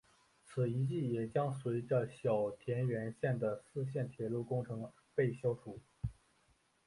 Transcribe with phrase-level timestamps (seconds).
[0.03, 0.07] 而
[0.47, 5.79] 此遗迹也将随着小田原线的四线铁路工程被消除。